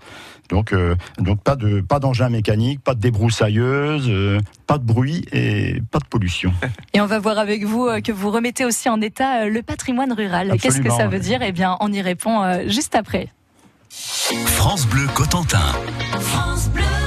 Donc, 0.49 0.73
euh, 0.73 0.95
donc 1.19 1.41
pas 1.43 1.55
de 1.55 1.81
pas 1.81 1.99
d'engin 1.99 2.29
mécanique, 2.29 2.81
pas 2.83 2.95
de 2.95 2.99
débroussailleuse, 2.99 4.07
euh, 4.09 4.39
pas 4.67 4.77
de 4.77 4.83
bruit 4.83 5.25
et 5.31 5.81
pas 5.91 5.99
de 5.99 6.05
pollution. 6.05 6.51
Et 6.93 7.01
on 7.01 7.05
va 7.05 7.19
voir 7.19 7.37
avec 7.37 7.63
vous 7.63 7.85
euh, 7.85 8.01
que 8.01 8.11
vous 8.11 8.31
remettez 8.31 8.65
aussi 8.65 8.89
en 8.89 8.99
état 8.99 9.45
le 9.47 9.61
patrimoine 9.61 10.11
rural. 10.11 10.57
Qu'est-ce 10.59 10.81
que 10.81 10.89
ça 10.89 11.07
veut 11.07 11.19
dire? 11.19 11.41
Eh 11.41 11.51
bien, 11.51 11.77
on 11.79 11.91
y 11.93 12.01
répond 12.01 12.67
juste 12.67 12.95
après. 12.95 13.29
France 13.89 14.85
Bleu 14.87 15.07
Cotentin. 15.13 15.73
France 16.19 16.69
Bleu. 16.69 16.98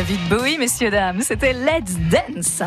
David 0.00 0.28
Bowie, 0.30 0.56
messieurs, 0.56 0.90
dames. 0.90 1.20
C'était 1.20 1.52
Let's 1.52 1.98
Dance. 2.10 2.62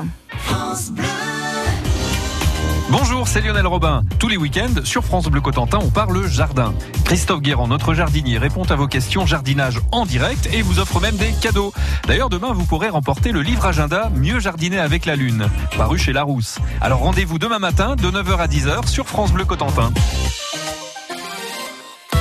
Bonjour, 2.92 3.28
c'est 3.28 3.42
Lionel 3.42 3.66
Robin. 3.66 4.04
Tous 4.20 4.28
les 4.28 4.38
week-ends, 4.38 4.84
sur 4.84 5.04
France 5.04 5.26
Bleu 5.30 5.42
Cotentin, 5.42 5.80
on 5.82 5.90
parle 5.90 6.28
jardin. 6.28 6.76
Christophe 7.06 7.42
Guérand, 7.42 7.68
notre 7.68 7.96
jardinier, 7.96 8.38
répond 8.38 8.66
à 8.66 8.76
vos 8.76 8.86
questions 8.86 9.26
jardinage 9.26 9.80
en 9.92 10.06
direct 10.06 10.48
et 10.54 10.62
vous 10.62 10.78
offre 10.78 11.02
même 11.02 11.16
des 11.16 11.32
cadeaux. 11.42 11.74
D'ailleurs, 12.06 12.30
demain, 12.30 12.54
vous 12.54 12.66
pourrez 12.66 12.90
remporter 12.90 13.32
le 13.32 13.42
livre 13.42 13.66
agenda 13.66 14.12
Mieux 14.14 14.40
jardiner 14.40 14.78
avec 14.78 15.08
la 15.08 15.16
lune, 15.16 15.48
paru 15.76 15.98
chez 15.98 16.14
Larousse. 16.14 16.60
Alors 16.82 17.00
rendez-vous 17.00 17.40
demain 17.40 17.58
matin 17.58 17.96
de 17.96 18.12
9h 18.12 18.38
à 18.38 18.48
10h 18.48 18.86
sur 18.88 19.08
France 19.08 19.34
Bleu 19.34 19.46
Cotentin. 19.46 19.92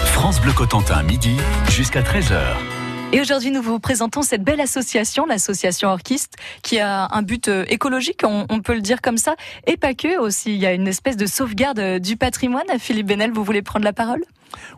France 0.06 0.40
Bleu 0.40 0.52
Cotentin, 0.52 1.02
midi 1.02 1.36
jusqu'à 1.68 2.00
13h. 2.00 2.81
Et 3.14 3.20
aujourd'hui, 3.20 3.50
nous 3.50 3.60
vous 3.60 3.78
présentons 3.78 4.22
cette 4.22 4.42
belle 4.42 4.62
association, 4.62 5.26
l'association 5.26 5.90
Orchiste, 5.90 6.36
qui 6.62 6.78
a 6.78 7.08
un 7.10 7.20
but 7.20 7.46
euh, 7.48 7.66
écologique, 7.68 8.22
on, 8.24 8.46
peut 8.62 8.74
le 8.74 8.80
dire 8.80 9.02
comme 9.02 9.18
ça, 9.18 9.36
et 9.66 9.76
pas 9.76 9.92
que 9.92 10.18
aussi. 10.18 10.54
Il 10.54 10.58
y 10.58 10.64
a 10.64 10.72
une 10.72 10.88
espèce 10.88 11.18
de 11.18 11.26
sauvegarde 11.26 11.78
euh, 11.78 11.98
du 11.98 12.16
patrimoine. 12.16 12.64
Philippe 12.78 13.08
Benel, 13.08 13.30
vous 13.30 13.44
voulez 13.44 13.60
prendre 13.60 13.84
la 13.84 13.92
parole? 13.92 14.22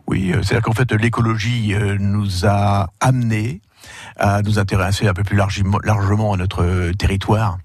Oui, 0.05 0.33
euh, 0.33 0.43
c'est-à-dire 0.43 0.63
qu'en 0.63 0.73
fait, 0.73 0.91
l'écologie 0.91 1.73
nous 1.97 2.45
a 2.45 2.89
amenés 2.99 3.61
à 4.17 4.41
nous 4.41 4.59
intéresser 4.59 5.07
un 5.07 5.13
peu 5.13 5.23
plus 5.23 5.37
largement, 5.37 6.33
à 6.33 6.37
notre 6.37 6.91
territoire 6.97 7.57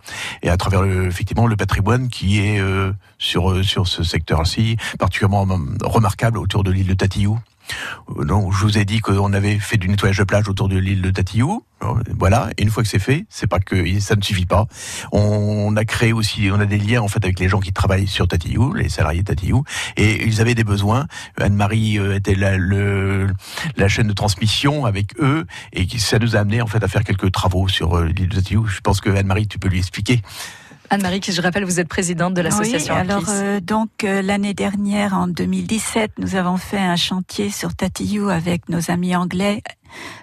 et 0.43 0.50
à 0.50 0.57
travers 0.57 0.85
effectivement 0.85 1.49
le 1.49 1.57
patrimoine 1.57 2.09
qui 2.09 2.41
est 2.41 2.62
sur 3.19 3.65
sur 3.65 3.89
ce 3.89 4.02
secteur-ci 4.02 4.76
particulièrement 4.99 5.47
remarquable 5.83 6.37
autour 6.37 6.63
de 6.63 6.71
l'île 6.71 6.89
de 6.89 6.95
Tatillou 6.95 7.39
donc, 8.25 8.52
je 8.52 8.65
vous 8.65 8.78
ai 8.78 8.85
dit 8.85 9.00
qu'on 9.00 9.33
avait 9.33 9.59
fait 9.59 9.76
du 9.76 9.89
nettoyage 9.89 10.19
de 10.19 10.25
plage 10.25 10.49
autour 10.49 10.69
de 10.69 10.76
l'île 10.76 11.02
de 11.02 11.11
Tatillou. 11.11 11.65
Euh, 11.83 11.87
voilà. 12.19 12.50
Et 12.56 12.63
une 12.63 12.71
fois 12.71 12.83
que 12.83 12.89
c'est 12.89 12.99
fait, 12.99 13.26
c'est 13.28 13.47
pas 13.47 13.61
que 13.61 14.00
ça 14.00 14.17
ne 14.17 14.23
suffit 14.23 14.47
pas. 14.47 14.67
On 15.13 15.75
a 15.76 15.85
créé 15.85 16.13
aussi, 16.13 16.50
on 16.52 16.61
a 16.61 16.67
des 16.67 16.78
liens 16.78 17.00
en 17.00 17.09
fait 17.09 17.25
avec 17.25 17.39
les 17.39 17.49
gens 17.49 17.61
qui 17.61 17.73
travaillent 17.73 18.06
sur 18.06 18.28
Tatillou, 18.28 18.75
les 18.75 18.89
salariés 18.89 19.23
de 19.23 19.26
Tatillou, 19.26 19.65
et 19.97 20.26
ils 20.26 20.41
avaient 20.41 20.54
des 20.54 20.65
besoins. 20.65 21.06
Anne-Marie 21.41 21.99
euh, 21.99 22.17
était 22.17 22.35
la, 22.35 22.56
le, 22.56 23.28
la 23.76 23.89
chaîne 23.89 24.09
de 24.09 24.13
transmission 24.13 24.85
avec 24.85 25.19
eux, 25.21 25.47
et 25.73 25.87
ça 25.99 26.19
nous 26.19 26.37
a 26.37 26.41
amené 26.41 26.61
en 26.61 26.67
fait 26.67 26.83
à 26.83 26.89
faire 26.89 27.04
quelques 27.04 27.33
travaux 27.33 27.69
sur 27.69 28.02
l'île 28.02 28.28
de 28.28 28.37
Tatillou. 28.37 28.67
Je 28.67 28.80
pense 28.80 29.00
que 29.00 29.11
Anne-Marie, 29.11 29.49
tu 29.49 29.59
peux 29.59 29.69
lui 29.69 29.78
expliquer. 29.78 30.21
Anne-Marie, 30.93 31.21
qui 31.21 31.31
je 31.31 31.41
rappelle, 31.41 31.65
vous 31.65 31.79
êtes 31.79 31.87
présidente 31.87 32.35
de 32.35 32.41
l'association. 32.41 32.95
Oui, 32.95 33.00
alors 33.00 33.23
euh, 33.29 33.61
donc 33.61 34.03
euh, 34.03 34.23
l'année 34.23 34.55
dernière, 34.55 35.15
en 35.15 35.29
2017, 35.29 36.15
nous 36.19 36.35
avons 36.35 36.57
fait 36.57 36.81
un 36.81 36.97
chantier 36.97 37.49
sur 37.49 37.76
Tatillou 37.76 38.29
avec 38.29 38.69
nos 38.69 38.91
amis 38.91 39.15
anglais. 39.15 39.63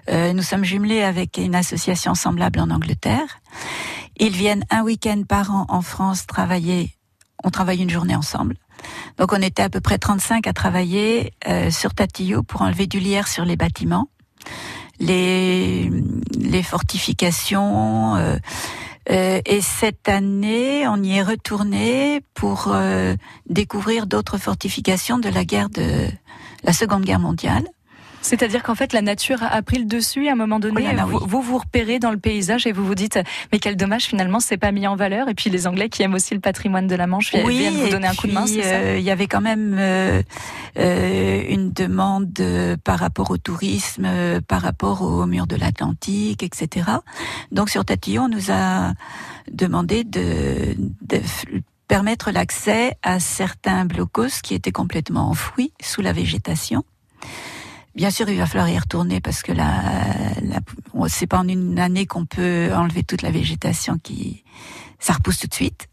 Euh, 0.10 0.34
nous 0.34 0.42
sommes 0.42 0.66
jumelés 0.66 1.04
avec 1.04 1.38
une 1.38 1.56
association 1.56 2.16
semblable 2.16 2.60
en 2.60 2.70
Angleterre. 2.70 3.40
Ils 4.18 4.34
viennent 4.34 4.66
un 4.70 4.82
week-end 4.84 5.24
par 5.26 5.52
an 5.56 5.68
en 5.70 5.82
France 5.82 6.28
travailler. 6.28 6.92
On 7.46 7.50
travaille 7.50 7.82
une 7.82 7.90
journée 7.90 8.16
ensemble. 8.16 8.58
Donc 9.18 9.32
on 9.32 9.42
était 9.42 9.64
à 9.64 9.70
peu 9.70 9.80
près 9.80 9.98
35 9.98 10.48
à 10.48 10.54
travailler 10.54 11.34
sur 11.70 11.94
Tatillou 11.94 12.44
pour 12.44 12.62
enlever 12.62 12.88
du 12.88 13.00
lierre 13.00 13.28
sur 13.28 13.46
les 13.46 13.56
bâtiments, 13.56 14.10
les, 15.00 15.90
fortifications 16.64 18.38
euh, 19.10 19.42
et 19.46 19.62
cette 19.62 20.10
année, 20.10 20.88
on 20.88 21.02
y 21.02 21.18
est 21.18 21.24
retourné 21.24 22.22
pour 22.34 22.70
euh, 22.74 23.16
découvrir 23.50 24.06
d'autres 24.06 24.38
fortifications 24.38 25.18
de 25.18 25.30
la 25.30 25.46
guerre 25.46 25.70
de 25.70 26.08
la 26.64 26.74
Seconde 26.74 27.04
Guerre 27.06 27.20
mondiale. 27.20 27.66
C'est-à-dire 28.22 28.64
qu'en 28.64 28.76
fait, 28.76 28.94
la 28.94 29.02
nature 29.02 29.42
a 29.42 29.62
pris 29.62 29.78
le 29.78 29.86
dessus 29.86 30.28
à 30.28 30.34
un 30.34 30.36
moment 30.36 30.60
donné. 30.60 30.96
vous, 31.08 31.42
vous, 31.42 31.58
repérez 31.58 32.00
dans 32.00 32.12
le 32.12 32.18
paysage 32.18 32.68
et 32.68 32.72
vous 32.72 32.86
vous 32.86 32.96
dites, 32.96 33.20
mais 33.52 33.60
quel 33.60 33.76
dommage 33.76 34.04
finalement, 34.04 34.40
c'est 34.40 34.58
pas 34.58 34.72
mis 34.72 34.88
en 34.88 34.96
valeur. 34.96 35.30
Et 35.30 35.34
puis 35.34 35.50
les 35.50 35.68
Anglais 35.68 35.90
qui 35.90 36.04
aiment 36.04 36.16
aussi 36.16 36.34
le 36.34 36.40
patrimoine 36.40 36.88
de 36.88 36.96
la 36.96 37.08
Manche 37.08 37.34
viennent 37.34 37.76
vous 37.76 37.90
donner 37.90 38.08
un 38.08 38.16
coup 38.16 38.28
de 38.28 38.34
main. 38.34 38.46
Euh, 38.48 38.98
il 39.00 39.04
y 39.04 39.12
avait 39.12 39.28
quand 39.28 39.42
même 39.42 39.76
euh, 39.78 40.22
euh, 40.78 41.44
une 41.50 41.72
demande 41.72 42.34
par 42.84 43.00
rapport 43.00 43.32
au 43.32 43.38
tourisme, 43.38 44.08
par 44.48 44.62
rapport 44.62 45.02
au 45.02 45.26
mur 45.26 45.48
de 45.48 45.56
l'Atlantique, 45.56 46.44
etc. 46.44 46.90
Donc 47.52 47.70
sur 47.70 47.86
Tatillon, 47.86 48.24
on 48.24 48.30
nous 48.30 48.52
a 48.52 48.94
demandé 49.52 50.04
de, 50.04 50.76
de 51.02 51.22
permettre 51.88 52.32
l'accès 52.32 52.96
à 53.02 53.20
certains 53.20 53.86
blocos 53.86 54.42
qui 54.44 54.54
étaient 54.54 54.72
complètement 54.72 55.30
enfouis 55.30 55.72
sous 55.82 56.02
la 56.02 56.12
végétation. 56.12 56.84
Bien 57.98 58.12
sûr, 58.12 58.30
il 58.30 58.38
va 58.38 58.46
falloir 58.46 58.70
y 58.70 58.78
retourner 58.78 59.20
parce 59.22 59.42
que 59.42 59.52
là, 59.52 59.82
c'est 61.08 61.26
pas 61.26 61.40
en 61.40 61.48
une 61.48 61.80
année 61.80 62.06
qu'on 62.06 62.26
peut 62.26 62.70
enlever 62.72 63.02
toute 63.02 63.24
la 63.24 63.32
végétation 63.32 63.98
qui, 63.98 64.44
ça 65.00 65.14
repousse 65.14 65.40
tout 65.40 65.48
de 65.48 65.54
suite. 65.56 65.90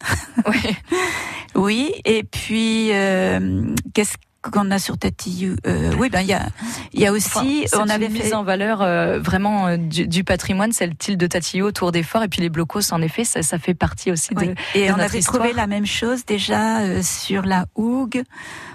Oui. 0.46 0.76
oui. 1.54 1.94
Et 2.04 2.22
puis, 2.22 2.92
euh, 2.92 3.74
qu'est-ce 3.94 4.16
qu'on 4.50 4.70
a 4.70 4.78
sur 4.78 4.98
Tatillou 4.98 5.56
euh, 5.66 5.92
Oui, 5.98 6.10
ben 6.10 6.20
il 6.20 6.28
y 6.28 6.32
a, 6.32 6.48
il 6.92 7.00
y 7.00 7.06
a 7.06 7.12
aussi, 7.12 7.66
on 7.74 7.88
avait 7.88 8.08
mis 8.08 8.32
en 8.32 8.44
valeur 8.44 8.82
euh, 8.82 9.18
vraiment 9.18 9.68
euh, 9.68 9.76
du, 9.76 10.24
patrimoine, 10.24 10.72
c'est 10.72 10.86
le 10.86 11.16
de 11.16 11.26
Tatillou 11.26 11.66
autour 11.66 11.92
des 11.92 12.02
forts, 12.02 12.22
et 12.22 12.28
puis 12.28 12.40
les 12.40 12.50
blocos, 12.50 12.92
en 12.92 13.02
effet, 13.02 13.24
ça, 13.24 13.42
ça 13.42 13.58
fait 13.58 13.74
partie 13.74 14.10
aussi 14.10 14.34
de. 14.34 14.54
Et 14.74 14.90
on 14.90 14.98
avait 14.98 15.20
trouvé 15.20 15.52
la 15.52 15.66
même 15.66 15.86
chose 15.86 16.24
déjà 16.24 17.02
sur 17.02 17.42
la 17.42 17.66
Hougue. 17.74 18.22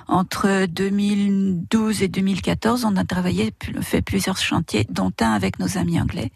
Entre 0.10 0.66
2012 0.66 2.02
et 2.02 2.08
2014, 2.08 2.84
on 2.84 2.96
a 2.96 3.04
travaillé, 3.04 3.54
fait 3.82 4.02
plusieurs 4.02 4.38
chantiers, 4.38 4.88
dont 4.90 5.12
un 5.22 5.34
avec 5.34 5.60
nos 5.60 5.78
amis 5.78 6.02
anglais, 6.02 6.32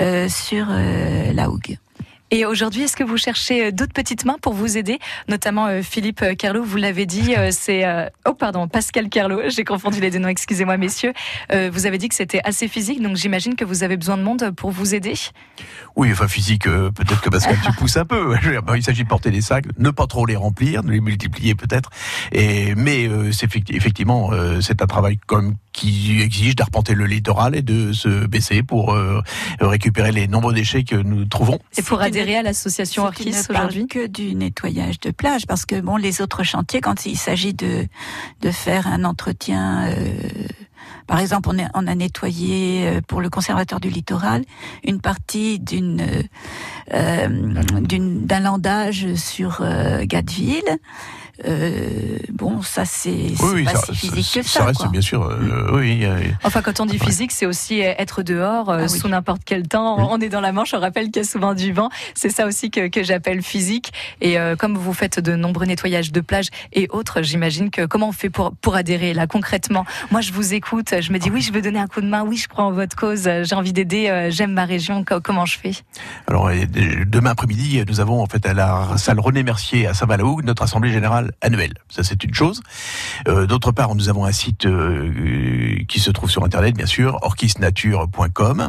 euh, 0.00 0.28
sur 0.28 0.66
euh, 0.70 1.32
la 1.32 1.48
Hougue. 1.48 1.78
Et 2.30 2.44
aujourd'hui, 2.44 2.82
est-ce 2.82 2.96
que 2.96 3.04
vous 3.04 3.16
cherchez 3.16 3.66
euh, 3.66 3.72
d'autres 3.72 3.92
petites 3.92 4.24
mains 4.24 4.36
pour 4.40 4.52
vous 4.52 4.76
aider? 4.76 4.98
Notamment 5.28 5.66
euh, 5.66 5.82
Philippe 5.82 6.22
euh, 6.22 6.34
Carlo, 6.34 6.62
vous 6.62 6.76
l'avez 6.76 7.06
dit, 7.06 7.34
c'est... 7.50 7.84
oh 8.26 8.34
pardon, 8.34 8.68
Pascal 8.68 9.08
Carlo, 9.08 9.40
j'ai 9.48 9.64
confondu 9.64 10.00
les 10.00 10.10
deux 10.10 10.18
noms, 10.18 10.28
excusez-moi 10.28 10.76
messieurs. 10.76 11.12
Vous 11.50 11.86
avez 11.86 11.98
dit 11.98 12.08
que 12.08 12.14
c'était 12.14 12.40
assez 12.44 12.68
physique, 12.68 13.02
donc 13.02 13.16
j'imagine 13.16 13.54
que 13.56 13.64
vous 13.64 13.82
avez 13.82 13.96
besoin 13.96 14.16
de 14.16 14.22
monde 14.22 14.50
pour 14.56 14.70
vous 14.70 14.94
aider. 14.94 15.14
Oui, 15.96 16.10
enfin 16.12 16.28
physique, 16.28 16.64
peut-être 16.64 17.20
que 17.20 17.30
Pascal, 17.30 17.56
tu 17.64 17.72
pousses 17.72 17.96
un 17.96 18.04
peu. 18.04 18.34
Il 18.76 18.82
s'agit 18.82 19.04
de 19.04 19.08
porter 19.08 19.30
des 19.30 19.40
sacs, 19.40 19.64
ne 19.78 19.90
pas 19.90 20.06
trop 20.06 20.26
les 20.26 20.36
remplir, 20.36 20.82
de 20.82 20.90
les 20.90 21.00
multiplier 21.00 21.54
peut-être. 21.54 21.90
Et 22.32 22.74
mais 22.74 23.08
c'est 23.32 23.46
effecti- 23.46 23.74
effectivement, 23.76 24.30
c'est 24.60 24.82
un 24.82 24.86
travail 24.86 25.18
comme 25.26 25.54
qui 25.78 26.20
exige 26.20 26.56
d'arpenter 26.56 26.94
le 26.94 27.06
littoral 27.06 27.54
et 27.54 27.62
de 27.62 27.92
se 27.92 28.26
baisser 28.26 28.62
pour 28.62 28.94
euh, 28.94 29.20
récupérer 29.60 30.10
les 30.12 30.26
nombreux 30.26 30.52
déchets 30.52 30.82
que 30.82 30.96
nous 30.96 31.24
trouvons. 31.24 31.58
Et 31.76 31.82
pour 31.82 32.00
adhérer 32.00 32.32
une- 32.32 32.38
à 32.38 32.42
l'association 32.42 33.04
parle 33.52 33.66
aujourd'hui? 33.66 33.86
que 33.86 34.06
du 34.08 34.34
nettoyage 34.34 34.98
de 35.00 35.10
plage, 35.12 35.46
parce 35.46 35.64
que 35.66 35.80
bon, 35.80 35.96
les 35.96 36.20
autres 36.20 36.42
chantiers, 36.42 36.80
quand 36.80 37.06
il 37.06 37.16
s'agit 37.16 37.54
de 37.54 37.86
de 38.40 38.50
faire 38.50 38.86
un 38.88 39.04
entretien, 39.04 39.86
euh, 39.88 40.12
par 41.06 41.20
exemple, 41.20 41.50
on, 41.74 41.86
a 41.86 41.94
nettoyé 41.94 42.86
euh, 42.88 43.00
pour 43.06 43.20
le 43.20 43.30
conservateur 43.30 43.80
du 43.80 43.88
littoral 43.90 44.44
une 44.84 45.00
partie 45.00 45.58
d'une 45.58 46.06
euh, 46.94 47.28
d'une- 47.80 48.26
d'un 48.26 48.40
landage 48.40 49.14
sur 49.14 49.58
euh, 49.60 50.04
Gadeville. 50.04 50.62
Euh, 51.46 52.18
bon, 52.32 52.62
ça 52.62 52.84
c'est 52.84 53.10
Oui, 53.10 53.34
c'est 53.38 53.44
oui, 53.46 53.64
pas 53.64 53.74
ça, 53.76 53.86
si 53.86 53.94
physique 53.94 54.24
ça- 54.26 54.40
que 54.40 54.46
ça 54.48 54.58
ça. 54.60 54.64
reste 54.66 54.80
quoi. 54.80 54.88
bien 54.88 55.00
sûr. 55.00 55.22
euh, 55.22 55.70
oui, 55.72 56.00
euh, 56.04 56.18
Enfin, 56.42 56.62
quand 56.62 56.80
on 56.80 56.86
dit 56.86 56.98
physique, 56.98 57.30
c'est 57.30 57.46
aussi 57.46 57.78
être 57.78 58.24
dehors 58.24 58.70
euh, 58.70 58.78
Ah 58.80 58.86
oui. 58.90 58.98
sous 58.98 59.06
n'importe 59.06 59.42
quel 59.44 59.68
temps. 59.68 59.98
Oui. 60.00 60.04
On 60.10 60.20
est 60.20 60.30
dans 60.30 60.40
la 60.40 60.50
Manche, 60.50 60.74
on 60.74 60.80
rappelle 60.80 61.04
qu'il 61.12 61.18
y 61.18 61.20
a 61.20 61.28
souvent 61.28 61.54
du 61.54 61.72
vent. 61.72 61.90
C'est 62.14 62.30
ça 62.30 62.44
aussi 62.44 62.72
que, 62.72 62.88
que 62.88 63.04
j'appelle 63.04 63.42
physique. 63.42 63.92
Et 64.20 64.36
euh, 64.36 64.56
comme 64.56 64.76
vous 64.76 64.92
faites 64.92 65.20
de 65.20 65.36
nombreux 65.36 65.66
nettoyages 65.66 66.10
de 66.10 66.20
plage 66.20 66.48
et 66.72 66.88
autres, 66.90 67.22
j'imagine 67.22 67.70
que 67.70 67.86
comment 67.86 68.08
on 68.08 68.12
fait 68.12 68.30
pour, 68.30 68.52
pour 68.56 68.74
adhérer 68.74 69.14
là 69.14 69.28
concrètement? 69.28 69.84
Moi, 70.10 70.22
je 70.22 70.32
vous 70.32 70.54
écoute, 70.54 70.67
je 70.72 71.12
me 71.12 71.18
dis 71.18 71.30
oui, 71.30 71.40
je 71.40 71.52
veux 71.52 71.62
donner 71.62 71.78
un 71.78 71.86
coup 71.86 72.00
de 72.00 72.06
main, 72.06 72.22
oui, 72.22 72.36
je 72.36 72.48
crois 72.48 72.64
en 72.64 72.72
votre 72.72 72.96
cause, 72.96 73.28
j'ai 73.42 73.54
envie 73.54 73.72
d'aider, 73.72 74.08
euh, 74.08 74.30
j'aime 74.30 74.52
ma 74.52 74.64
région. 74.64 75.04
Co- 75.04 75.20
Comment 75.20 75.46
je 75.46 75.58
fais? 75.58 75.72
Alors 76.26 76.50
demain 77.06 77.30
après-midi, 77.30 77.82
nous 77.88 78.00
avons 78.00 78.22
en 78.22 78.26
fait 78.26 78.44
à 78.46 78.54
la 78.54 78.96
salle 78.96 79.20
René 79.20 79.42
Mercier 79.42 79.86
à 79.86 79.94
Saint-Valahougue 79.94 80.44
notre 80.44 80.62
assemblée 80.62 80.90
générale 80.92 81.32
annuelle. 81.40 81.74
Ça 81.88 82.02
c'est 82.02 82.22
une 82.24 82.34
chose. 82.34 82.60
Euh, 83.28 83.46
D'autre 83.46 83.72
part, 83.72 83.94
nous 83.94 84.08
avons 84.08 84.24
un 84.24 84.32
site 84.32 84.66
euh, 84.66 85.76
qui 85.88 86.00
se 86.00 86.10
trouve 86.10 86.30
sur 86.30 86.44
internet, 86.44 86.76
bien 86.76 86.86
sûr, 86.86 87.18
orchisnature.com. 87.22 88.68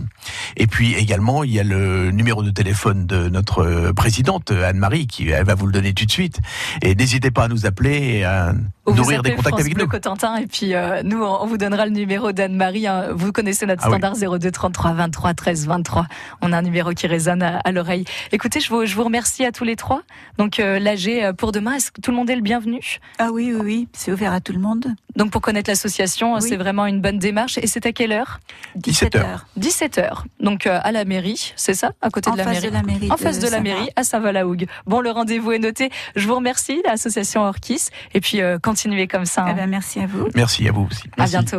Et 0.57 0.67
puis 0.67 0.93
également, 0.95 1.43
il 1.43 1.51
y 1.51 1.59
a 1.59 1.63
le 1.63 2.11
numéro 2.11 2.43
de 2.43 2.49
téléphone 2.51 3.05
de 3.05 3.29
notre 3.29 3.91
présidente 3.91 4.51
Anne-Marie 4.51 5.07
qui 5.07 5.29
elle 5.29 5.45
va 5.45 5.55
vous 5.55 5.65
le 5.65 5.71
donner 5.73 5.93
tout 5.93 6.05
de 6.05 6.11
suite. 6.11 6.39
Et 6.81 6.95
n'hésitez 6.95 7.31
pas 7.31 7.43
à 7.45 7.47
nous 7.47 7.65
appeler 7.65 8.17
et 8.19 8.23
à 8.25 8.53
Ou 8.85 8.93
nourrir 8.93 9.21
des 9.21 9.31
contacts 9.31 9.49
France 9.49 9.61
avec 9.61 9.73
Bleu 9.75 9.83
nous. 9.83 9.89
Cotentin 9.89 10.35
et 10.37 10.47
puis 10.47 10.73
euh, 10.73 11.01
nous 11.03 11.21
on 11.21 11.45
vous 11.47 11.57
donnera 11.57 11.85
le 11.85 11.88
numéro 11.89 12.31
d'Anne-Marie. 12.31 12.87
hein. 12.87 13.07
Vous 13.13 13.31
connaissez 13.31 13.65
notre 13.65 13.83
Ah 13.85 13.89
oui. 13.89 13.97
standard 13.99 14.39
02 14.39 14.51
33 14.51 14.93
23 14.93 15.33
13 15.33 15.67
23. 15.67 16.07
On 16.41 16.53
a 16.53 16.57
un 16.57 16.61
numéro 16.61 16.91
qui 16.91 17.07
résonne 17.07 17.41
à, 17.43 17.57
à 17.59 17.71
l'oreille. 17.71 18.05
Écoutez, 18.31 18.59
je 18.59 18.69
vous, 18.69 18.85
je 18.85 18.95
vous 18.95 19.03
remercie 19.03 19.45
à 19.45 19.51
tous 19.51 19.63
les 19.63 19.75
trois. 19.75 20.01
Donc 20.37 20.59
euh, 20.59 20.79
l'AG 20.79 21.07
euh, 21.09 21.33
pour 21.33 21.51
demain, 21.51 21.73
est-ce 21.73 21.91
que 21.91 22.01
tout 22.01 22.11
le 22.11 22.17
monde 22.17 22.29
est 22.29 22.35
le 22.35 22.41
bienvenu? 22.41 22.79
Ah 23.17 23.29
oui, 23.33 23.51
oui, 23.53 23.61
oui, 23.63 23.87
c'est 23.93 24.11
ouvert 24.11 24.33
à 24.33 24.39
tout 24.41 24.53
le 24.53 24.59
monde. 24.59 24.85
Donc 25.15 25.31
pour 25.31 25.41
connaître 25.41 25.69
l'association, 25.69 26.35
Oui. 26.35 26.41
c'est 26.41 26.55
vraiment 26.57 26.85
une 26.85 27.01
bonne 27.01 27.19
démarche. 27.19 27.57
Et 27.57 27.67
c'est 27.67 27.85
à 27.85 27.91
quelle 27.91 28.11
heure? 28.11 28.39
17 28.75 29.15
heures. 29.15 29.45
17h. 29.59 30.23
Donc 30.39 30.65
euh, 30.67 30.79
à 30.81 30.91
la 30.91 31.03
mairie, 31.05 31.53
c'est 31.55 31.73
ça? 31.73 31.91
À 32.01 32.09
côté 32.09 32.29
En 32.29 32.33
de 32.33 32.37
la 32.37 32.43
face 32.45 32.53
mairie 32.53 32.69
de 32.69 32.73
la 32.73 32.83
mairie. 32.83 33.11
en 33.11 33.17
face 33.17 33.39
de 33.39 33.47
la 33.49 33.59
mairie 33.59 33.89
à 33.95 34.03
Saint-Valahougue. 34.03 34.67
Bon, 34.85 35.01
le 35.01 35.09
rendez-vous 35.11 35.51
est 35.51 35.59
noté. 35.59 35.89
Je 36.15 36.27
vous 36.27 36.35
remercie, 36.35 36.81
l'association 36.85 37.41
Orchis. 37.43 37.89
Et 38.13 38.21
puis, 38.21 38.41
euh, 38.41 38.57
continuez 38.61 39.07
comme 39.07 39.25
ça. 39.25 39.43
hein. 39.43 39.47
Eh 39.51 39.53
ben, 39.55 39.67
merci 39.69 39.99
à 39.99 40.05
vous. 40.07 40.27
Merci 40.35 40.67
à 40.67 40.71
vous 40.71 40.87
aussi. 40.89 41.03
À 41.17 41.25
bientôt. 41.25 41.57